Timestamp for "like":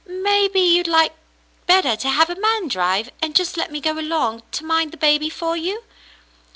0.87-1.13